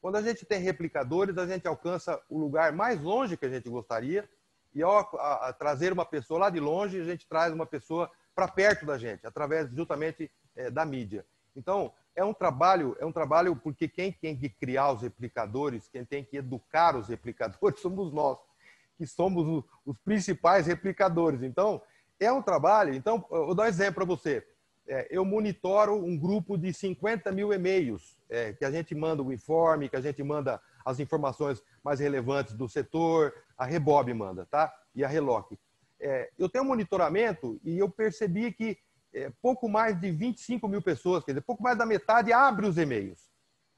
[0.01, 3.69] Quando a gente tem replicadores, a gente alcança o lugar mais longe que a gente
[3.69, 4.29] gostaria.
[4.73, 8.09] E ao a, a trazer uma pessoa lá de longe, a gente traz uma pessoa
[8.33, 11.25] para perto da gente, através justamente é, da mídia.
[11.55, 16.05] Então, é um trabalho, é um trabalho porque quem tem que criar os replicadores, quem
[16.05, 18.37] tem que educar os replicadores somos nós,
[18.99, 21.41] que somos os principais replicadores.
[21.41, 21.81] Então,
[22.19, 22.93] é um trabalho.
[22.93, 24.45] Então, eu vou dar um exemplo para você.
[24.85, 29.31] É, eu monitoro um grupo de 50 mil e-mails é, que a gente manda o
[29.31, 34.73] informe, que a gente manda as informações mais relevantes do setor, a Rebob manda, tá?
[34.93, 35.53] E a Reloc.
[36.01, 38.77] É, eu tenho um monitoramento e eu percebi que
[39.13, 42.77] é, pouco mais de 25 mil pessoas, quer dizer, pouco mais da metade abre os
[42.77, 43.29] e-mails,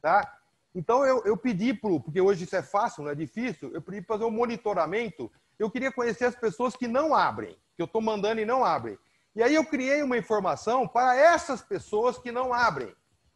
[0.02, 0.41] tá?
[0.74, 4.02] Então eu, eu pedi para porque hoje isso é fácil, não é difícil, eu pedi
[4.02, 5.32] para fazer um monitoramento.
[5.60, 8.98] Eu queria conhecer as pessoas que não abrem, que eu estou mandando e não abrem.
[9.36, 12.94] E aí eu criei uma informação para essas pessoas que não abrem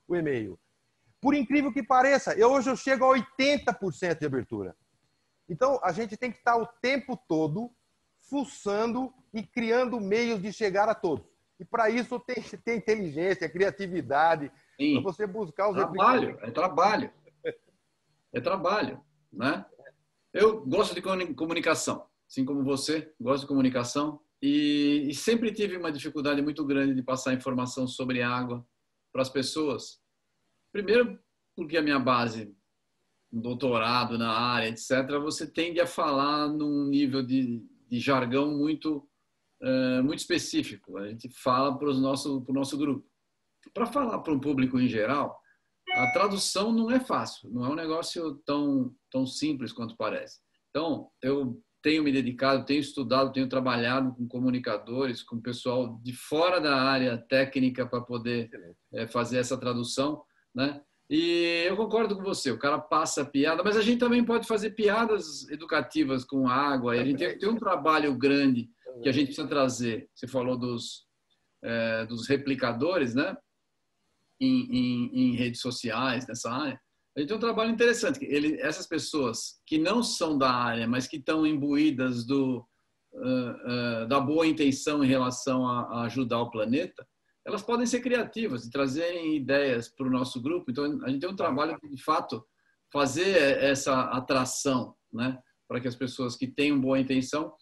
[0.07, 0.59] o e-mail.
[1.21, 4.75] Por incrível que pareça, eu, hoje eu chego a 80% de abertura.
[5.47, 7.71] Então, a gente tem que estar o tempo todo
[8.29, 11.25] fuçando e criando meios de chegar a todos.
[11.59, 17.11] E para isso tem, tem inteligência, criatividade, para você buscar os trabalho, É trabalho.
[18.35, 19.65] É trabalho, né?
[20.33, 21.01] Eu gosto de
[21.33, 26.93] comunicação, assim como você, gosto de comunicação e, e sempre tive uma dificuldade muito grande
[26.93, 28.67] de passar informação sobre água
[29.13, 30.01] para as pessoas.
[30.73, 31.17] Primeiro,
[31.55, 32.53] porque a minha base,
[33.31, 39.07] doutorado na área, etc., você tende a falar num nível de, de jargão muito,
[39.63, 40.97] uh, muito específico.
[40.97, 43.07] A gente fala para o nosso, nosso grupo.
[43.73, 45.39] Para falar para um público em geral,
[45.95, 50.39] a tradução não é fácil, não é um negócio tão, tão simples quanto parece.
[50.69, 56.60] Então, eu tenho me dedicado, tenho estudado, tenho trabalhado com comunicadores, com pessoal de fora
[56.60, 58.49] da área técnica para poder
[58.93, 60.23] é, fazer essa tradução
[60.55, 60.81] né?
[61.08, 64.71] E eu concordo com você, o cara passa piada, mas a gente também pode fazer
[64.71, 68.69] piadas educativas com água, e a gente tem, tem um trabalho grande
[69.03, 70.10] que a gente precisa trazer.
[70.15, 71.05] Você falou dos,
[71.63, 73.38] é, dos replicadores, né?
[74.39, 76.79] Em, em, em, redes sociais, nessa área.
[77.15, 78.19] A gente tem um trabalho interessante.
[78.25, 82.67] Ele, essas pessoas que não são da área, mas que estão imbuídas do,
[83.13, 87.07] uh, uh, da boa intenção em relação a, a, ajudar o planeta,
[87.45, 90.69] elas podem ser criativas e trazerem ideias para o nosso grupo.
[90.69, 92.45] Então, a gente tem um trabalho de, de fato,
[92.91, 95.37] fazer essa atração, né?
[95.67, 97.53] Para que as pessoas que tenham boa intenção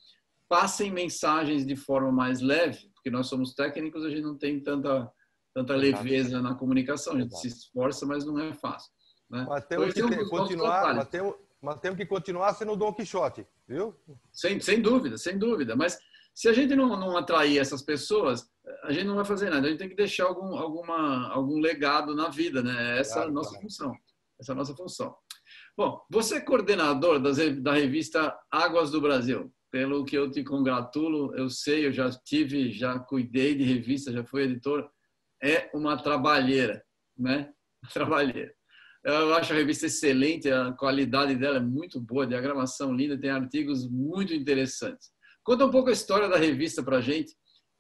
[0.49, 5.12] passem mensagens de forma mais leve, porque nós somos técnicos, a gente não tem tanta
[5.54, 8.92] tanta leveza na comunicação, a gente se esforça, mas não é fácil.
[9.30, 9.46] Né?
[9.48, 13.96] Mas temos então, que continuar, mas temos, mas temos que continuar sendo Don Quixote, viu?
[14.32, 15.76] Sem, sem dúvida, sem dúvida.
[15.76, 15.98] Mas
[16.34, 18.50] se a gente não, não atrair essas pessoas,
[18.84, 19.68] a gente não vai fazer nada.
[19.68, 23.00] A gente tem que deixar algum, alguma, algum legado na vida, né?
[23.00, 23.63] Essa claro, é a nossa claro.
[23.63, 23.94] função.
[24.39, 25.16] Essa é a nossa função.
[25.78, 29.52] Bom, você é coordenador das, da revista Águas do Brasil.
[29.72, 34.24] Pelo que eu te congratulo, eu sei, eu já tive, já cuidei de revista, já
[34.24, 34.88] fui editor.
[35.43, 36.82] É uma trabalheira,
[37.17, 37.51] né?
[37.93, 38.53] Trabalheira.
[39.03, 43.86] Eu acho a revista excelente, a qualidade dela é muito boa, diagramação linda, tem artigos
[43.89, 45.12] muito interessantes.
[45.43, 47.36] Conta um pouco a história da revista para a gente.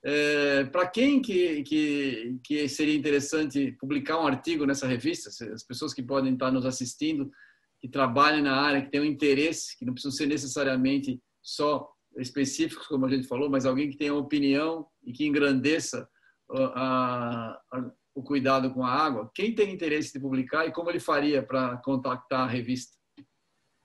[0.05, 5.29] É, para quem que, que, que seria interessante publicar um artigo nessa revista?
[5.53, 7.31] As pessoas que podem estar nos assistindo,
[7.79, 12.85] que trabalham na área, que têm um interesse, que não precisam ser necessariamente só específicos,
[12.87, 16.05] como a gente falou, mas alguém que tenha opinião e que engrandeça
[16.53, 19.29] a, a, o cuidado com a água.
[19.33, 22.97] Quem tem interesse de publicar e como ele faria para contactar a revista?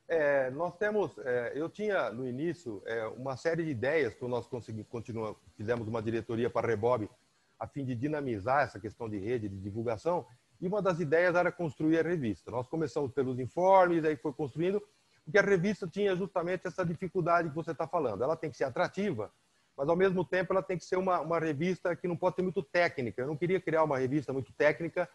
[0.07, 4.47] É, nós temos, é, eu tinha no início é, uma série de ideias que nós
[4.47, 7.11] conseguimos, continuamos, fizemos uma diretoria para a Rebob
[7.59, 10.25] a fim de dinamizar essa questão de rede de divulgação
[10.61, 12.51] e uma das ideias era construir a revista.
[12.51, 14.83] Nós começamos pelos informes, aí foi construindo,
[15.25, 18.25] porque a revista tinha justamente essa dificuldade que você está falando.
[18.25, 19.31] Ela tem que ser atrativa,
[19.79, 22.43] mas ao mesmo tempo ela tem que ser uma, uma revista que não pode ser
[22.43, 23.23] muito técnica.
[23.23, 25.09] Eu não queria criar uma revista muito técnica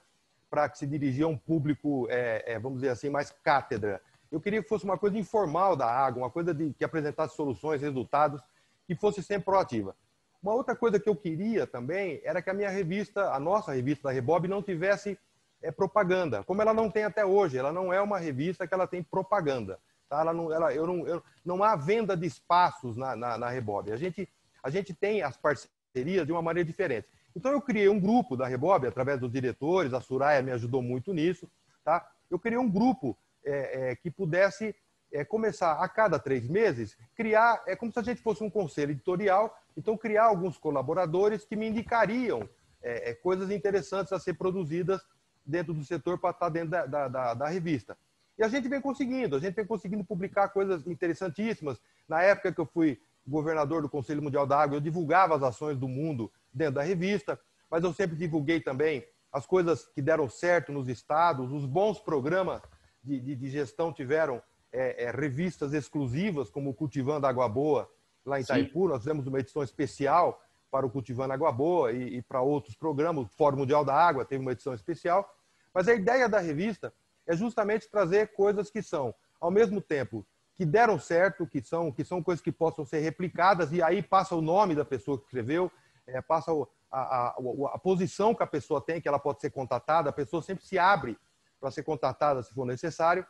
[0.49, 4.01] para que se dirigir a um público, é, é, vamos dizer assim, mais cátedra.
[4.31, 7.81] Eu queria que fosse uma coisa informal da água, uma coisa de, que apresentasse soluções,
[7.81, 8.41] resultados,
[8.87, 9.93] que fosse sempre proativa.
[10.41, 14.07] Uma outra coisa que eu queria também era que a minha revista, a nossa revista
[14.07, 15.19] da Rebob, não tivesse
[15.61, 17.57] é propaganda, como ela não tem até hoje.
[17.57, 19.79] Ela não é uma revista que ela tem propaganda.
[20.09, 20.21] Tá?
[20.21, 23.91] Ela não, ela, eu não, eu, não há venda de espaços na, na, na Rebob.
[23.91, 24.29] A gente,
[24.63, 27.07] a gente tem as parcerias de uma maneira diferente.
[27.35, 29.93] Então eu criei um grupo da Rebob através dos diretores.
[29.93, 31.49] A Suraya me ajudou muito nisso.
[31.83, 32.09] Tá?
[32.31, 34.73] Eu criei um grupo é, é, que pudesse
[35.11, 38.91] é, começar a cada três meses criar é como se a gente fosse um conselho
[38.91, 39.55] editorial.
[39.75, 42.47] Então criar alguns colaboradores que me indicariam
[42.81, 45.01] é, é, coisas interessantes a ser produzidas
[45.45, 47.97] dentro do setor para estar dentro da, da, da, da, revista.
[48.37, 51.79] E a gente vem conseguindo, a gente vem conseguindo publicar coisas interessantíssimas.
[52.07, 55.77] Na época que eu fui governador do Conselho Mundial da Água, eu divulgava as ações
[55.77, 60.71] do mundo dentro da revista, mas eu sempre divulguei também as coisas que deram certo
[60.71, 62.61] nos estados, os bons programas
[63.03, 67.89] de, de, de gestão tiveram é, é, revistas exclusivas, como o Cultivando Água Boa,
[68.25, 68.87] lá em Itaipu.
[68.87, 73.25] Nós fizemos uma edição especial para o Cultivando Água Boa e, e para outros programas.
[73.25, 75.27] O Fórum Mundial da Água teve uma edição especial.
[75.73, 76.93] Mas a ideia da revista
[77.25, 82.03] é justamente trazer coisas que são, ao mesmo tempo, que deram certo, que são, que
[82.03, 85.71] são coisas que possam ser replicadas, e aí passa o nome da pessoa que escreveu,
[86.05, 87.35] é, passa a, a, a,
[87.73, 90.77] a, posição que a pessoa tem, que ela pode ser contatada, a pessoa sempre se
[90.77, 91.17] abre
[91.59, 93.25] para ser contatada se for necessário,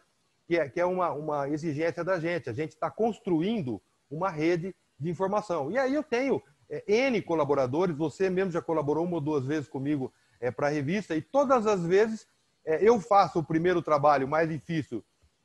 [0.46, 2.50] que é, que é uma, uma exigência da gente.
[2.50, 5.72] A gente está construindo uma rede de informação.
[5.72, 9.70] E aí eu tenho é, N colaboradores, você mesmo já colaborou uma ou duas vezes
[9.70, 12.28] comigo é, para a revista, e todas as vezes
[12.66, 15.04] é, eu faço o primeiro trabalho mais difícil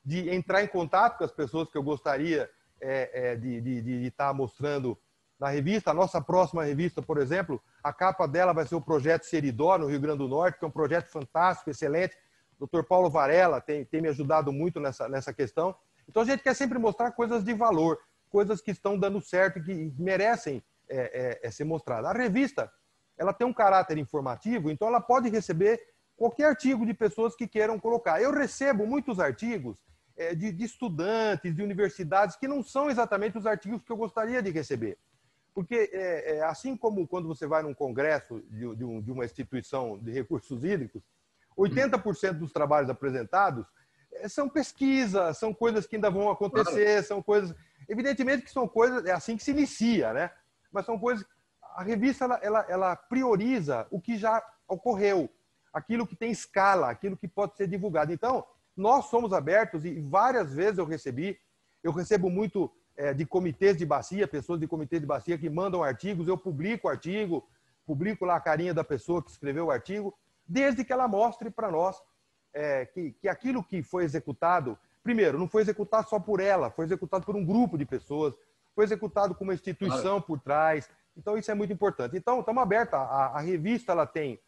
[0.09, 2.49] de entrar em contato com as pessoas que eu gostaria
[2.81, 4.97] é, é de, de, de estar tá mostrando
[5.38, 5.90] na revista.
[5.90, 9.87] A nossa próxima revista, por exemplo, a capa dela vai ser o projeto Seridó, no
[9.87, 12.16] Rio Grande do Norte, que é um projeto fantástico, excelente.
[12.59, 12.85] O Dr.
[12.85, 15.77] Paulo Varela tem, tem me ajudado muito nessa, nessa questão.
[16.09, 17.99] Então a gente quer sempre mostrar coisas de valor,
[18.31, 22.09] coisas que estão dando certo e que merecem é, é, é ser mostrada.
[22.09, 22.73] A revista
[23.19, 25.79] ela tem um caráter informativo, então ela pode receber
[26.17, 28.23] qualquer artigo de pessoas que queiram colocar.
[28.23, 29.87] Eu recebo muitos artigos
[30.35, 34.50] de, de, estudantes, de universidades, que não são exatamente os artigos que eu gostaria de
[34.50, 34.98] receber.
[35.54, 39.25] Porque, é, é, assim como quando você vai num congresso de, de, um, de uma
[39.25, 41.02] instituição de recursos hídricos,
[41.56, 43.66] 80% dos trabalhos apresentados
[44.12, 47.54] é, são pesquisas, são coisas que ainda vão acontecer, são coisas.
[47.88, 50.31] Evidentemente que são coisas, é assim que se inicia, né?
[50.73, 51.27] mas são coisas.
[51.75, 55.31] A revista ela, ela, ela prioriza o que já ocorreu,
[55.73, 58.12] aquilo que tem escala, aquilo que pode ser divulgado.
[58.12, 58.44] Então,
[58.79, 61.38] nós somos abertos e várias vezes eu recebi,
[61.83, 65.83] eu recebo muito é, de comitês de bacia, pessoas de comitês de bacia que mandam
[65.83, 67.46] artigos, eu publico o artigo,
[67.85, 70.14] publico lá a carinha da pessoa que escreveu o artigo,
[70.46, 72.00] desde que ela mostre para nós
[72.54, 76.85] é, que, que aquilo que foi executado, primeiro, não foi executado só por ela, foi
[76.85, 78.35] executado por um grupo de pessoas,
[78.74, 80.88] foi executado com uma instituição por trás.
[81.16, 82.16] Então, isso é muito importante.
[82.16, 82.94] Então, estamos abertos.
[82.94, 84.40] A, a, revista, ela tem,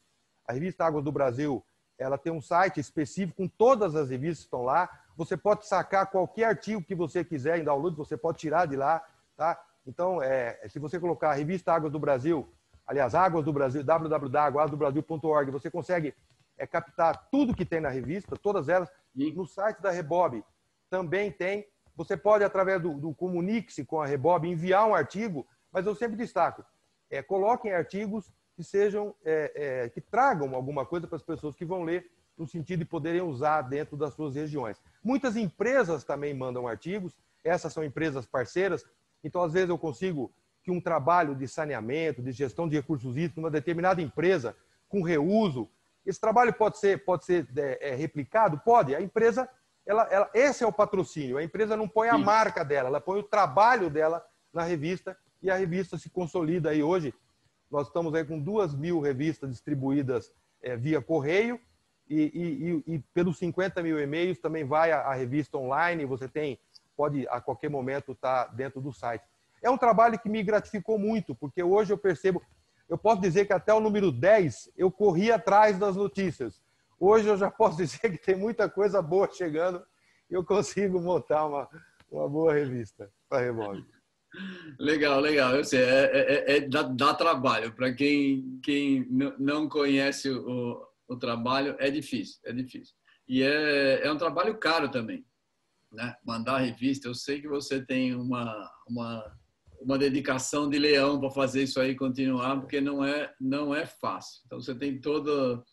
[0.46, 1.64] a revista Águas do Brasil,
[2.00, 4.88] ela tem um site específico com todas as revistas que estão lá.
[5.16, 9.04] Você pode sacar qualquer artigo que você quiser em download, você pode tirar de lá,
[9.36, 9.60] tá?
[9.86, 12.48] Então, é, se você colocar a revista Águas do Brasil,
[12.86, 16.14] aliás, Águas do Brasil, www.aguasdobrasil.org, você consegue
[16.56, 18.90] é, captar tudo que tem na revista, todas elas.
[19.14, 20.42] E no site da Rebob
[20.88, 25.84] também tem você pode, através do, do Comunique-se com a Rebob, enviar um artigo, mas
[25.84, 26.64] eu sempre destaco,
[27.10, 31.64] é, coloquem artigos que sejam, é, é, que tragam alguma coisa para as pessoas que
[31.64, 34.78] vão ler, no sentido de poderem usar dentro das suas regiões.
[35.02, 38.84] Muitas empresas também mandam artigos, essas são empresas parceiras,
[39.24, 40.30] então às vezes eu consigo
[40.62, 44.54] que um trabalho de saneamento, de gestão de recursos hídricos, numa determinada empresa,
[44.90, 45.66] com reuso,
[46.04, 48.58] esse trabalho pode ser, pode ser é, é replicado?
[48.58, 48.94] Pode.
[48.94, 49.48] A empresa
[49.86, 51.38] ela, ela, esse é o patrocínio.
[51.38, 52.24] A empresa não põe a Sim.
[52.24, 56.82] marca dela, ela põe o trabalho dela na revista e a revista se consolida aí
[56.82, 57.14] hoje.
[57.70, 61.60] Nós estamos aí com duas mil revistas distribuídas é, via correio
[62.08, 66.04] e, e, e, pelos 50 mil e-mails também vai a, a, revista online.
[66.04, 66.58] Você tem,
[66.96, 69.22] pode a qualquer momento estar tá dentro do site.
[69.62, 72.42] É um trabalho que me gratificou muito, porque hoje eu percebo,
[72.88, 76.60] eu posso dizer que até o número 10 eu corri atrás das notícias.
[76.98, 79.80] Hoje eu já posso dizer que tem muita coisa boa chegando
[80.28, 81.68] e eu consigo montar uma,
[82.10, 83.84] uma boa revista para Revolve.
[84.78, 85.56] Legal, legal.
[85.56, 87.72] Eu sei, é, é, é, é dá, dá, trabalho.
[87.74, 89.06] Para quem, quem
[89.38, 92.94] não conhece o, o trabalho, é difícil, é difícil.
[93.28, 95.24] E é, é um trabalho caro também.
[95.92, 96.14] Né?
[96.24, 99.36] Mandar revista, eu sei que você tem uma, uma,
[99.80, 104.42] uma dedicação de leão para fazer isso aí continuar, porque não é, não é fácil.
[104.46, 105.64] Então você tem todo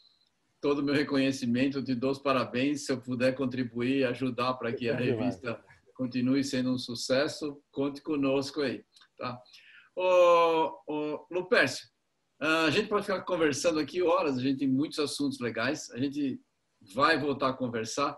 [0.60, 2.86] todo o meu reconhecimento, te dou os parabéns.
[2.86, 5.64] Se eu puder contribuir e ajudar para que a revista
[5.98, 8.84] continue sendo um sucesso, conte conosco aí.
[9.18, 9.38] Tá?
[9.96, 11.88] Ô, ô, Lupércio,
[12.40, 16.40] a gente pode ficar conversando aqui horas, a gente tem muitos assuntos legais, a gente
[16.94, 18.16] vai voltar a conversar,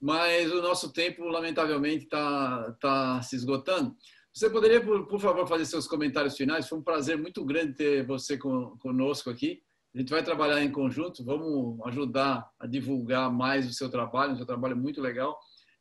[0.00, 3.94] mas o nosso tempo, lamentavelmente, está tá se esgotando.
[4.32, 6.68] Você poderia, por, por, favor, fazer seus comentários finais?
[6.68, 9.60] Foi um prazer muito grande ter você conosco aqui.
[9.94, 14.36] A gente vai trabalhar em conjunto, vamos ajudar a divulgar mais o seu trabalho, o
[14.36, 15.36] seu trabalho é muito legal.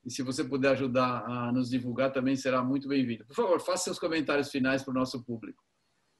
[0.05, 3.25] E se você puder ajudar a nos divulgar, também será muito bem-vindo.
[3.25, 5.63] Por favor, faça seus comentários finais para o nosso público.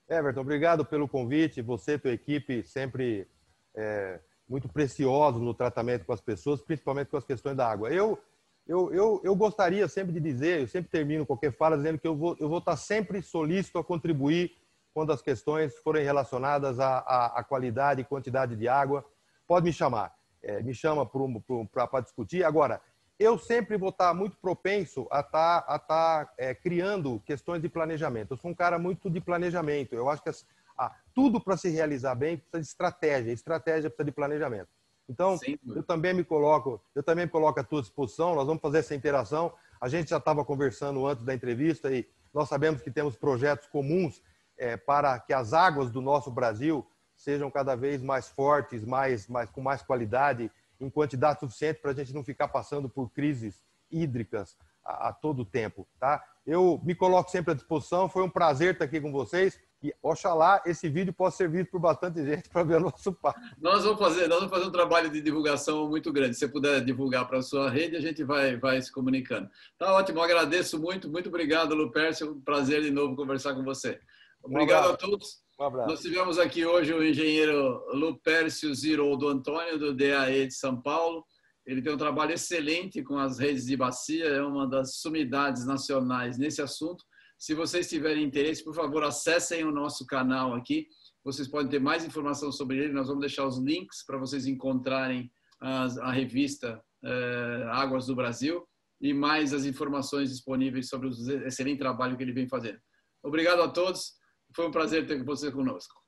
[0.09, 1.61] Everton, obrigado pelo convite.
[1.61, 3.27] Você e tua equipe sempre
[3.75, 7.89] é, muito preciosos no tratamento com as pessoas, principalmente com as questões da água.
[7.89, 8.19] Eu,
[8.67, 12.15] eu, eu, eu gostaria sempre de dizer, eu sempre termino qualquer fala dizendo que eu
[12.15, 14.51] vou, eu vou estar sempre solícito a contribuir
[14.93, 19.05] quando as questões forem relacionadas à, à, à qualidade e quantidade de água,
[19.47, 20.13] pode me chamar.
[20.41, 22.43] É, me chama para discutir.
[22.43, 22.82] Agora,
[23.20, 28.32] eu sempre vou estar muito propenso a estar, a estar é, criando questões de planejamento.
[28.32, 29.93] Eu sou um cara muito de planejamento.
[29.93, 30.45] Eu acho que as,
[30.78, 33.32] ah, tudo para se realizar bem precisa de estratégia.
[33.34, 34.70] Estratégia precisa de planejamento.
[35.09, 35.38] Então,
[35.76, 38.36] eu também me coloco, eu também me coloco à tua disposição.
[38.36, 39.51] Nós vamos fazer essa interação.
[39.82, 44.22] A gente já estava conversando antes da entrevista e nós sabemos que temos projetos comuns
[44.57, 49.49] é, para que as águas do nosso Brasil sejam cada vez mais fortes, mais, mais
[49.49, 50.49] com mais qualidade,
[50.80, 55.45] em quantidade suficiente para a gente não ficar passando por crises hídricas a, a, todo
[55.45, 56.23] tempo, tá?
[56.45, 58.09] Eu me coloco sempre à disposição.
[58.09, 59.59] Foi um prazer estar aqui com vocês.
[59.82, 63.39] E oxalá esse vídeo possa ser visto por bastante gente para ver o nosso papo.
[63.57, 66.34] Nós vamos fazer, nós vamos fazer um trabalho de divulgação muito grande.
[66.34, 69.49] Se você puder divulgar para a sua rede, a gente vai, vai se comunicando.
[69.77, 72.32] Tá ótimo, agradeço muito, muito obrigado, Lupercio.
[72.32, 73.99] Um prazer de novo conversar com você.
[74.43, 75.49] Obrigado um a todos.
[75.60, 75.89] Um abraço.
[75.89, 81.26] Nós tivemos aqui hoje o engenheiro Lupércio Ziroldo Antônio, do DAE de São Paulo.
[81.66, 86.38] Ele tem um trabalho excelente com as redes de bacia, é uma das sumidades nacionais
[86.38, 87.03] nesse assunto.
[87.38, 90.88] Se vocês tiverem interesse, por favor, acessem o nosso canal aqui.
[91.24, 92.93] Vocês podem ter mais informação sobre ele.
[92.93, 95.30] Nós vamos deixar os links para vocês encontrarem
[95.62, 98.66] a revista eh, Águas do Brasil
[99.01, 101.12] e mais as informações disponíveis sobre o
[101.45, 102.80] excelente trabalho que ele vem fazendo.
[103.22, 104.18] Obrigado a todos.
[104.56, 105.99] Foi um prazer ter você conosco.